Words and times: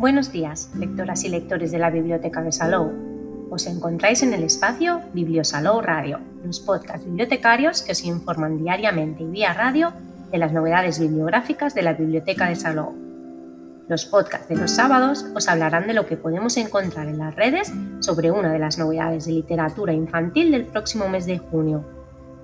Buenos 0.00 0.32
días, 0.32 0.70
lectoras 0.78 1.24
y 1.24 1.28
lectores 1.28 1.72
de 1.72 1.78
la 1.78 1.90
Biblioteca 1.90 2.40
de 2.40 2.52
Salou. 2.52 2.90
Os 3.50 3.66
encontráis 3.66 4.22
en 4.22 4.32
el 4.32 4.44
espacio 4.44 5.02
Bibliosalou 5.12 5.82
Radio, 5.82 6.20
los 6.42 6.58
podcasts 6.58 7.04
bibliotecarios 7.04 7.82
que 7.82 7.92
os 7.92 8.02
informan 8.06 8.56
diariamente 8.56 9.24
y 9.24 9.26
vía 9.26 9.52
radio 9.52 9.92
de 10.32 10.38
las 10.38 10.54
novedades 10.54 10.98
bibliográficas 10.98 11.74
de 11.74 11.82
la 11.82 11.92
Biblioteca 11.92 12.48
de 12.48 12.56
Salou. 12.56 12.94
Los 13.88 14.06
podcasts 14.06 14.48
de 14.48 14.56
los 14.56 14.70
sábados 14.70 15.26
os 15.34 15.48
hablarán 15.48 15.86
de 15.86 15.92
lo 15.92 16.06
que 16.06 16.16
podemos 16.16 16.56
encontrar 16.56 17.06
en 17.06 17.18
las 17.18 17.36
redes 17.36 17.70
sobre 18.00 18.30
una 18.30 18.54
de 18.54 18.58
las 18.58 18.78
novedades 18.78 19.26
de 19.26 19.32
literatura 19.32 19.92
infantil 19.92 20.50
del 20.50 20.64
próximo 20.64 21.10
mes 21.10 21.26
de 21.26 21.36
junio. 21.36 21.84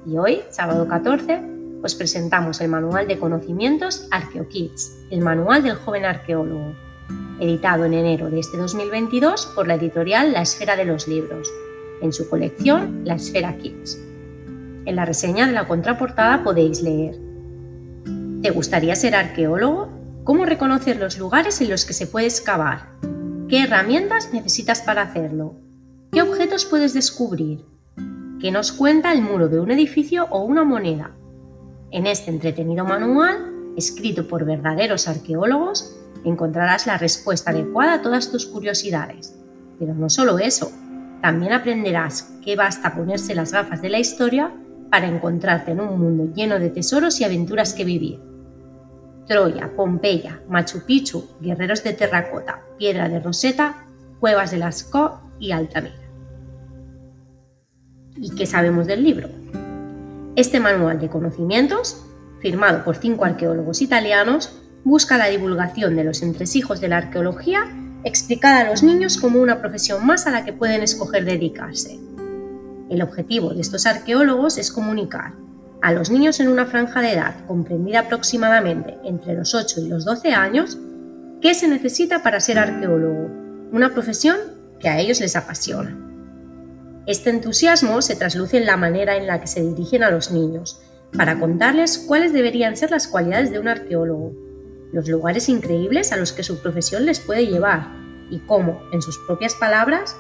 Y 0.05 0.19
hoy, 0.19 0.43
sábado 0.51 0.87
14, 0.87 1.41
os 1.83 1.95
presentamos 1.95 2.61
el 2.61 2.69
Manual 2.69 3.09
de 3.09 3.19
Conocimientos 3.19 4.09
ArcheoKids, 4.11 5.07
el 5.11 5.23
Manual 5.23 5.63
del 5.63 5.77
Joven 5.77 6.05
Arqueólogo, 6.05 6.86
editado 7.41 7.85
en 7.85 7.95
enero 7.95 8.31
de 8.31 8.41
este 8.41 8.57
2022 8.57 9.47
por 9.55 9.67
la 9.67 9.75
editorial 9.75 10.33
La 10.33 10.43
Esfera 10.43 10.77
de 10.77 10.85
los 10.85 11.07
Libros, 11.09 11.49
en 12.01 12.13
su 12.13 12.29
colección 12.29 13.03
La 13.05 13.15
Esfera 13.15 13.57
Kids. 13.57 13.99
En 14.85 14.97
la 14.97 15.05
reseña 15.05 15.47
de 15.47 15.53
la 15.53 15.67
contraportada 15.67 16.43
podéis 16.43 16.83
leer 16.83 17.27
¿Te 18.43 18.51
gustaría 18.51 18.95
ser 18.95 19.17
arqueólogo? 19.17 19.89
¿Cómo 20.23 20.45
reconocer 20.45 20.99
los 20.99 21.19
lugares 21.19 21.61
en 21.61 21.71
los 21.71 21.85
que 21.85 21.95
se 21.95 22.07
puede 22.07 22.27
excavar? 22.27 22.91
¿Qué 23.49 23.63
herramientas 23.63 24.33
necesitas 24.33 24.83
para 24.83 25.03
hacerlo? 25.03 25.57
¿Qué 26.13 26.23
objetos 26.23 26.65
puedes 26.65 26.95
descubrir? 26.95 27.65
¿Qué 28.41 28.51
nos 28.51 28.71
cuenta 28.73 29.13
el 29.13 29.23
muro 29.23 29.49
de 29.49 29.59
un 29.59 29.71
edificio 29.71 30.27
o 30.31 30.45
una 30.45 30.65
moneda? 30.65 31.11
En 31.91 32.07
este 32.07 32.31
entretenido 32.31 32.85
manual, 32.85 33.73
escrito 33.77 34.29
por 34.29 34.45
verdaderos 34.45 35.09
arqueólogos, 35.09 35.96
encontrarás 36.29 36.87
la 36.87 36.99
respuesta 36.99 37.51
adecuada 37.51 37.95
a 37.95 38.03
todas 38.03 38.31
tus 38.31 38.47
curiosidades. 38.47 39.39
Pero 39.79 39.95
no 39.95 40.09
solo 40.09 40.39
eso, 40.39 40.71
también 41.23 41.53
aprenderás 41.53 42.35
que 42.45 42.57
basta 42.57 42.95
ponerse 42.95 43.35
las 43.35 43.53
gafas 43.53 43.83
de 43.83 43.89
la 43.89 43.99
historia 43.99 44.53
para 44.91 45.09
encontrarte 45.09 45.73
en 45.73 45.81
un 45.81 45.99
mundo 46.01 46.33
lleno 46.35 46.59
de 46.59 46.71
tesoros 46.71 47.21
y 47.21 47.25
aventuras 47.25 47.75
que 47.75 47.85
vivir. 47.85 48.21
Troya, 49.27 49.73
Pompeya, 49.75 50.41
Machu 50.49 50.85
Picchu, 50.87 51.29
guerreros 51.41 51.83
de 51.83 51.93
terracota, 51.93 52.63
piedra 52.79 53.09
de 53.09 53.19
Roseta, 53.19 53.85
cuevas 54.21 54.53
de 54.53 54.59
Lascaux 54.59 55.21
y 55.41 55.51
Altamira. 55.51 55.97
¿Y 58.17 58.31
qué 58.35 58.47
sabemos 58.47 58.87
del 58.87 59.03
libro? 59.03 59.29
Este 60.37 60.61
manual 60.61 61.01
de 61.01 61.09
conocimientos, 61.09 62.05
firmado 62.41 62.85
por 62.85 62.97
cinco 62.97 63.25
arqueólogos 63.25 63.83
italianos, 63.83 64.63
busca 64.87 65.19
la 65.19 65.27
divulgación 65.27 65.97
de 65.97 66.05
los 66.05 66.23
entresijos 66.23 66.81
de 66.81 66.87
la 66.87 66.99
arqueología 66.99 67.65
explicada 68.05 68.61
a 68.61 68.71
los 68.71 68.85
niños 68.85 69.17
como 69.17 69.41
una 69.41 69.61
profesión 69.61 70.07
más 70.07 70.29
a 70.29 70.31
la 70.31 70.45
que 70.45 70.53
pueden 70.53 70.81
escoger 70.81 71.25
dedicarse. 71.25 71.99
El 72.89 73.03
objetivo 73.03 73.53
de 73.53 73.63
estos 73.63 73.85
arqueólogos 73.85 74.59
es 74.59 74.71
comunicar 74.71 75.33
a 75.83 75.93
los 75.93 76.09
niños 76.09 76.39
en 76.39 76.47
una 76.47 76.67
franja 76.67 77.03
de 77.03 77.15
edad 77.15 77.35
comprendida 77.49 77.99
aproximadamente 77.99 78.97
entre 79.03 79.35
los 79.35 79.57
8 79.57 79.81
y 79.81 79.89
los 79.89 80.05
12 80.05 80.33
años 80.35 80.79
qué 81.43 81.53
se 81.55 81.67
necesita 81.67 82.23
para 82.23 82.39
ser 82.39 82.61
arqueólogo, 82.61 83.29
una 83.73 83.93
profesión 83.93 84.37
que 84.79 84.89
a 84.89 85.01
ellos 85.01 85.19
les 85.19 85.35
apasiona. 85.35 85.99
Este 87.09 87.31
entusiasmo 87.31 88.03
se 88.03 88.15
trasluce 88.15 88.59
en 88.59 88.67
la 88.67 88.77
manera 88.77 89.17
en 89.17 89.27
la 89.27 89.41
que 89.41 89.49
se 89.49 89.63
dirigen 89.63 90.05
a 90.05 90.13
los 90.13 90.31
niños, 90.31 90.81
para 91.17 91.41
contarles 91.41 91.99
cuáles 91.99 92.33
deberían 92.33 92.77
ser 92.77 92.93
las 92.93 93.09
cualidades 93.09 93.51
de 93.51 93.59
un 93.59 93.67
arqueólogo, 93.67 94.46
los 94.97 95.09
lugares 95.09 95.51
increíbles 95.51 96.11
a 96.11 96.17
los 96.17 96.33
que 96.33 96.43
su 96.43 96.63
profesión 96.63 97.05
les 97.05 97.21
puede 97.21 97.47
llevar 97.47 97.87
y 98.31 98.39
cómo, 98.39 98.81
en 98.93 99.03
sus 99.03 99.19
propias 99.19 99.55
palabras, 99.55 100.17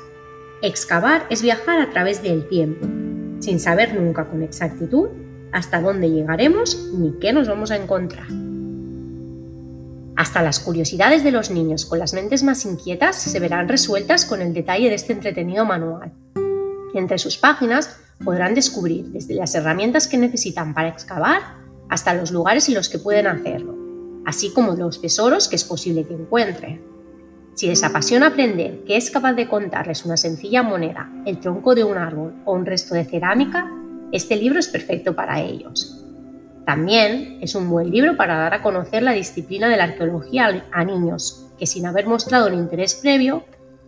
excavar 0.61 1.27
es 1.31 1.41
viajar 1.41 1.81
a 1.81 1.89
través 1.89 2.23
del 2.23 2.47
tiempo, 2.47 2.87
sin 3.41 3.59
saber 3.59 3.95
nunca 3.95 4.27
con 4.29 4.43
exactitud 4.43 5.09
hasta 5.51 5.81
dónde 5.81 6.11
llegaremos 6.11 6.91
ni 6.93 7.13
qué 7.13 7.33
nos 7.33 7.49
vamos 7.49 7.71
a 7.71 7.77
encontrar. 7.77 8.27
Hasta 10.15 10.43
las 10.43 10.61
curiosidades 10.61 11.25
de 11.25 11.33
los 11.33 11.51
niños 11.51 11.87
con 11.87 11.99
las 11.99 12.13
mentes 12.13 12.43
más 12.43 12.67
inquietas 12.67 13.17
se 13.17 13.41
verán 13.41 13.69
resueltas 13.69 14.27
con 14.27 14.43
el 14.43 14.53
detalle 14.53 14.91
de 14.91 14.95
este 14.95 15.15
entretenido 15.15 15.65
manual. 15.65 16.13
Entre 16.93 17.19
sus 17.19 17.39
páginas 17.39 17.99
podrán 18.23 18.55
descubrir 18.55 19.07
desde 19.07 19.37
las 19.37 19.55
herramientas 19.55 20.07
que 20.07 20.19
necesitan 20.19 20.75
para 20.75 20.89
excavar 20.89 21.41
hasta 21.89 22.13
los 22.13 22.31
lugares 22.31 22.69
en 22.69 22.75
los 22.75 22.91
que 22.91 22.99
pueden 22.99 23.27
hacerlo, 23.27 23.86
así 24.27 24.53
como 24.53 24.75
los 24.75 25.01
tesoros 25.01 25.49
que 25.49 25.57
es 25.57 25.65
posible 25.65 26.05
que 26.05 26.15
encuentren. 26.15 26.83
Si 27.55 27.69
les 27.69 27.83
apasiona 27.83 28.27
aprender 28.27 28.83
qué 28.85 28.97
es 28.97 29.11
capaz 29.11 29.33
de 29.33 29.49
contarles 29.49 30.05
una 30.05 30.19
sencilla 30.19 30.63
moneda, 30.63 31.11
el 31.25 31.39
tronco 31.39 31.75
de 31.75 31.85
un 31.85 31.97
árbol 31.97 32.35
o 32.45 32.53
un 32.53 32.67
resto 32.67 32.95
de 32.95 33.05
cerámica, 33.05 33.71
este 34.13 34.37
libro 34.37 34.59
es 34.59 34.69
perfecto 34.69 35.15
para 35.15 35.41
ellos. 35.41 36.05
También 36.67 37.39
es 37.41 37.55
un 37.55 37.71
buen 37.71 37.91
libro 37.91 38.17
para 38.17 38.37
dar 38.37 38.53
a 38.53 38.63
conocer 38.63 39.05
la 39.05 39.13
disciplina 39.13 39.69
de 39.69 39.77
la 39.77 39.85
arqueología 39.85 40.67
a 40.73 40.85
niños 40.85 41.47
que 41.57 41.67
sin 41.67 41.87
haber 41.87 42.07
mostrado 42.07 42.49
un 42.49 42.55
interés 42.55 42.97
previo 42.97 43.45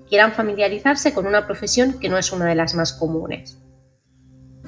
quieran 0.09 0.33
familiarizarse 0.33 1.13
con 1.13 1.27
una 1.27 1.47
profesión 1.47 1.99
que 1.99 2.09
no 2.09 2.17
es 2.17 2.33
una 2.33 2.47
de 2.47 2.55
las 2.55 2.75
más 2.75 2.93
comunes. 2.93 3.59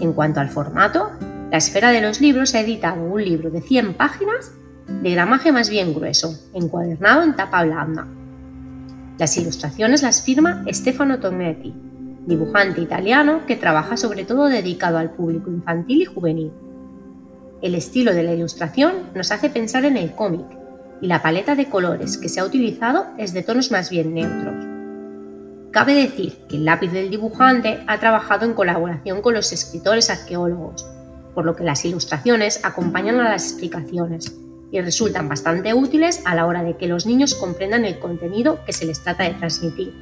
En 0.01 0.13
cuanto 0.13 0.41
al 0.41 0.51
formato, 0.51 1.13
la 1.51 1.59
esfera 1.59 1.93
de 1.93 2.01
los 2.01 2.21
libros 2.21 2.55
ha 2.55 2.61
editado 2.61 3.03
un 3.03 3.25
libro 3.25 3.51
de 3.51 3.63
100 3.63 3.95
páginas 3.95 4.53
de 5.03 5.11
gramaje 5.11 5.53
más 5.53 5.71
bien 5.71 5.95
grueso, 5.95 6.39
encuadernado 6.53 7.23
en 7.23 7.35
tapa 7.35 7.65
blanda. 7.65 8.07
Las 9.19 9.37
ilustraciones 9.37 10.03
las 10.03 10.23
firma 10.23 10.65
Stefano 10.69 11.21
Tometti, 11.21 11.73
dibujante 12.27 12.81
italiano 12.81 13.47
que 13.47 13.57
trabaja 13.57 13.97
sobre 13.97 14.25
todo 14.25 14.47
dedicado 14.47 14.99
al 14.99 15.11
público 15.11 15.51
infantil 15.51 16.03
y 16.03 16.05
juvenil. 16.05 16.53
El 17.63 17.75
estilo 17.75 18.13
de 18.15 18.23
la 18.23 18.35
ilustración 18.35 18.93
nos 19.15 19.31
hace 19.33 19.49
pensar 19.49 19.85
en 19.85 19.97
el 19.97 20.15
cómic 20.15 20.47
y 21.01 21.07
la 21.07 21.23
paleta 21.23 21.55
de 21.55 21.69
colores 21.71 22.19
que 22.19 22.29
se 22.29 22.41
ha 22.41 22.45
utilizado 22.45 23.07
es 23.17 23.33
de 23.33 23.43
tonos 23.43 23.71
más 23.71 23.91
bien 23.91 24.13
neutros. 24.13 24.67
Cabe 25.71 25.95
decir 25.95 26.37
que 26.49 26.57
el 26.57 26.65
lápiz 26.65 26.91
del 26.91 27.11
dibujante 27.11 27.83
ha 27.87 28.01
trabajado 28.01 28.45
en 28.45 28.55
colaboración 28.55 29.23
con 29.23 29.35
los 29.35 29.53
escritores 29.53 30.11
arqueólogos, 30.11 30.87
por 31.35 31.45
lo 31.45 31.55
que 31.55 31.65
las 31.65 31.85
ilustraciones 31.85 32.65
acompañan 32.65 33.21
a 33.21 33.31
las 33.31 33.51
explicaciones 33.51 34.37
y 34.73 34.81
resultan 34.81 35.29
bastante 35.29 35.75
útiles 35.75 36.23
a 36.25 36.35
la 36.35 36.47
hora 36.47 36.63
de 36.63 36.77
que 36.77 36.87
los 36.87 37.07
niños 37.07 37.35
comprendan 37.35 37.85
el 37.85 37.99
contenido 37.99 38.65
que 38.65 38.73
se 38.73 38.87
les 38.87 39.01
trata 39.01 39.25
de 39.25 39.35
transmitir. 39.35 39.93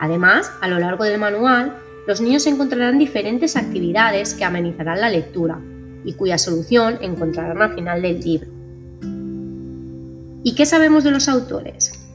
Además, 0.00 0.50
a 0.60 0.68
lo 0.68 0.78
largo 0.78 1.04
del 1.04 1.18
manual, 1.18 1.76
los 2.06 2.20
niños 2.20 2.46
encontrarán 2.46 2.98
diferentes 2.98 3.56
actividades 3.56 4.34
que 4.34 4.44
amenizarán 4.44 5.00
la 5.00 5.10
lectura 5.10 5.60
y 6.04 6.12
cuya 6.12 6.38
solución 6.38 6.98
encontrarán 7.00 7.62
al 7.62 7.74
final 7.74 8.02
del 8.02 8.20
libro. 8.20 8.50
¿Y 10.44 10.54
qué 10.54 10.64
sabemos 10.66 11.02
de 11.02 11.10
los 11.10 11.28
autores? 11.28 12.08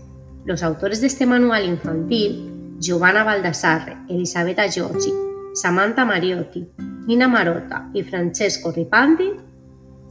Los 0.46 0.64
autores 0.64 1.02
de 1.02 1.08
este 1.08 1.26
manual 1.26 1.66
infantil, 1.66 2.78
Giovanna 2.80 3.24
Baldassarre, 3.24 3.98
Elisabetta 4.08 4.68
Giorgi, 4.68 5.12
Samantha 5.54 6.06
Mariotti, 6.06 6.66
Nina 7.06 7.28
Marotta 7.28 7.90
y 7.94 8.04
Francesco 8.04 8.72
Ripanti, 8.72 9.34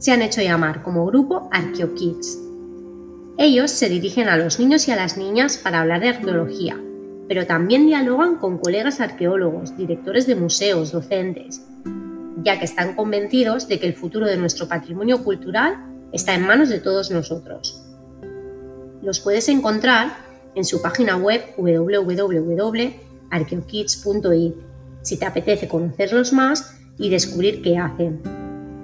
se 0.01 0.11
han 0.11 0.21
hecho 0.23 0.41
llamar 0.41 0.81
como 0.81 1.05
grupo 1.05 1.47
ArcheoKids. 1.51 2.39
Ellos 3.37 3.69
se 3.69 3.87
dirigen 3.87 4.29
a 4.29 4.37
los 4.37 4.59
niños 4.59 4.87
y 4.87 4.91
a 4.91 4.95
las 4.95 5.15
niñas 5.15 5.59
para 5.59 5.79
hablar 5.79 6.01
de 6.01 6.09
arqueología, 6.09 6.75
pero 7.27 7.45
también 7.45 7.85
dialogan 7.85 8.37
con 8.37 8.57
colegas 8.57 8.99
arqueólogos, 8.99 9.77
directores 9.77 10.25
de 10.25 10.33
museos, 10.33 10.91
docentes, 10.91 11.67
ya 12.43 12.57
que 12.57 12.65
están 12.65 12.95
convencidos 12.95 13.67
de 13.67 13.79
que 13.79 13.85
el 13.85 13.93
futuro 13.93 14.25
de 14.25 14.37
nuestro 14.37 14.67
patrimonio 14.67 15.23
cultural 15.23 15.75
está 16.11 16.33
en 16.33 16.47
manos 16.47 16.69
de 16.69 16.79
todos 16.79 17.11
nosotros. 17.11 17.85
Los 19.03 19.19
puedes 19.19 19.49
encontrar 19.49 20.17
en 20.55 20.65
su 20.65 20.81
página 20.81 21.15
web 21.15 21.43
www.archeokids.it 21.57 24.55
si 25.03 25.17
te 25.17 25.25
apetece 25.27 25.67
conocerlos 25.67 26.33
más 26.33 26.75
y 26.97 27.09
descubrir 27.09 27.61
qué 27.61 27.77
hacen. 27.77 28.40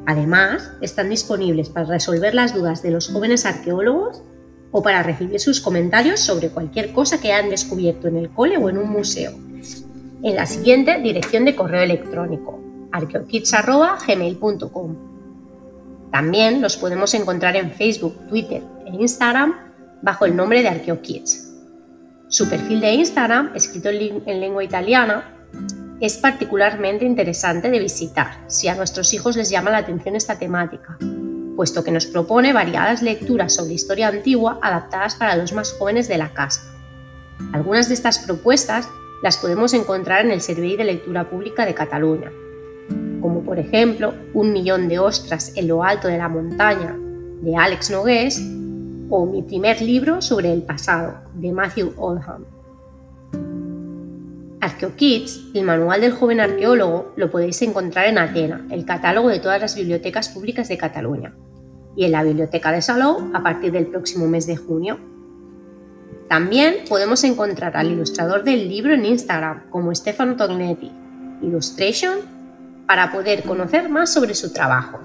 Además, 0.07 0.71
están 0.80 1.09
disponibles 1.09 1.68
para 1.68 1.86
resolver 1.86 2.33
las 2.33 2.54
dudas 2.54 2.81
de 2.81 2.92
los 2.92 3.09
jóvenes 3.09 3.45
arqueólogos 3.45 4.24
o 4.71 4.81
para 4.81 5.04
recibir 5.04 5.42
sus 5.42 5.59
comentarios 5.59 6.21
sobre 6.21 6.48
cualquier 6.48 6.94
cosa 6.94 7.19
que 7.19 7.33
hayan 7.33 7.50
descubierto 7.50 8.07
en 8.07 8.15
el 8.15 8.30
cole 8.30 8.56
o 8.56 8.69
en 8.69 8.77
un 8.77 8.89
museo. 8.89 9.33
En 10.24 10.36
la 10.38 10.45
siguiente 10.45 10.98
dirección 11.01 11.44
de 11.44 11.57
correo 11.57 11.81
electrónico, 11.81 12.57
archeokids.gmail.com. 12.94 14.95
También 16.10 16.62
los 16.62 16.77
podemos 16.77 17.13
encontrar 17.13 17.57
en 17.57 17.71
Facebook, 17.71 18.15
Twitter 18.30 18.63
e 18.86 18.95
Instagram 18.95 19.56
bajo 20.01 20.24
el 20.24 20.38
nombre 20.38 20.62
de 20.62 20.69
ArcheoKids. 20.69 21.53
Su 22.30 22.48
perfil 22.48 22.80
de 22.80 22.94
Instagram, 22.94 23.51
escrito 23.56 23.89
en 23.89 24.39
lengua 24.39 24.63
italiana, 24.63 25.37
es 25.99 26.17
particularmente 26.17 27.05
interesante 27.05 27.71
de 27.71 27.79
visitar 27.79 28.38
si 28.47 28.67
a 28.67 28.75
nuestros 28.75 29.13
hijos 29.13 29.35
les 29.35 29.49
llama 29.49 29.71
la 29.71 29.79
atención 29.79 30.15
esta 30.15 30.38
temática, 30.38 30.97
puesto 31.55 31.83
que 31.83 31.91
nos 31.91 32.05
propone 32.05 32.53
variadas 32.53 33.01
lecturas 33.01 33.55
sobre 33.55 33.73
historia 33.73 34.09
antigua 34.09 34.59
adaptadas 34.61 35.15
para 35.15 35.35
los 35.35 35.53
más 35.53 35.73
jóvenes 35.73 36.07
de 36.07 36.19
la 36.19 36.33
casa. 36.33 36.61
Algunas 37.51 37.88
de 37.88 37.95
estas 37.95 38.19
propuestas 38.19 38.88
las 39.23 39.38
podemos 39.38 39.73
encontrar 39.73 40.23
en 40.23 40.31
el 40.31 40.41
Servicio 40.41 40.77
de 40.77 40.85
Lectura 40.85 41.29
Pública 41.29 41.65
de 41.65 41.73
Cataluña, 41.73 42.31
como 43.19 43.41
por 43.41 43.57
ejemplo 43.57 44.13
Un 44.33 44.53
millón 44.53 44.88
de 44.88 45.00
ostras 45.00 45.53
en 45.55 45.67
lo 45.67 45.83
alto 45.83 46.07
de 46.07 46.19
la 46.19 46.29
montaña 46.29 46.95
de 47.41 47.55
Alex 47.55 47.89
Nogués 47.89 48.39
o 49.09 49.25
Mi 49.25 49.41
primer 49.41 49.81
libro 49.81 50.21
sobre 50.21 50.53
el 50.53 50.61
pasado 50.61 51.21
de 51.33 51.51
Matthew 51.51 51.93
Oldham. 51.97 52.56
ArcheoKids, 54.67 55.51
el 55.53 55.63
manual 55.63 56.01
del 56.01 56.11
joven 56.11 56.41
arqueólogo, 56.41 57.13
lo 57.15 57.31
podéis 57.31 57.61
encontrar 57.61 58.07
en 58.07 58.17
Atena, 58.17 58.67
el 58.69 58.85
catálogo 58.85 59.29
de 59.29 59.39
todas 59.39 59.61
las 59.61 59.75
bibliotecas 59.75 60.27
públicas 60.29 60.67
de 60.67 60.77
Cataluña, 60.77 61.33
y 61.95 62.03
en 62.03 62.11
la 62.11 62.23
Biblioteca 62.23 62.71
de 62.73 62.81
Salou 62.81 63.31
a 63.33 63.41
partir 63.41 63.71
del 63.71 63.87
próximo 63.87 64.27
mes 64.27 64.45
de 64.45 64.57
junio. 64.57 64.99
También 66.27 66.79
podemos 66.89 67.23
encontrar 67.23 67.77
al 67.77 67.91
ilustrador 67.91 68.43
del 68.43 68.67
libro 68.67 68.93
en 68.93 69.05
Instagram 69.05 69.69
como 69.69 69.95
Stefano 69.95 70.35
Tognetti, 70.35 70.91
Illustration, 71.41 72.19
para 72.85 73.11
poder 73.11 73.43
conocer 73.43 73.89
más 73.89 74.11
sobre 74.11 74.35
su 74.35 74.51
trabajo. 74.51 74.99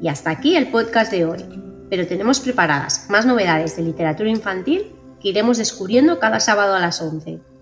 Y 0.00 0.08
hasta 0.08 0.30
aquí 0.30 0.56
el 0.56 0.68
podcast 0.68 1.12
de 1.12 1.24
hoy, 1.24 1.44
pero 1.88 2.06
tenemos 2.08 2.40
preparadas 2.40 3.06
más 3.08 3.24
novedades 3.24 3.76
de 3.76 3.82
literatura 3.82 4.28
infantil 4.28 4.92
que 5.20 5.28
iremos 5.28 5.58
descubriendo 5.58 6.18
cada 6.18 6.40
sábado 6.40 6.74
a 6.74 6.80
las 6.80 7.00
11. 7.00 7.55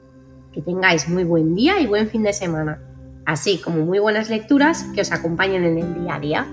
Que 0.55 0.63
tengáis 0.63 1.09
muy 1.09 1.25
buen 1.25 1.57
día 1.57 1.81
y 1.81 1.87
buen 1.87 2.09
fin 2.09 2.23
de 2.23 2.33
semana, 2.33 2.81
así 3.27 3.59
como 3.59 3.85
muy 3.85 3.99
buenas 3.99 4.31
lecturas 4.31 4.85
que 4.95 5.01
os 5.01 5.11
acompañen 5.11 5.65
en 5.65 5.79
el 5.79 5.95
día 6.03 6.15
a 6.15 6.21
día. 6.21 6.47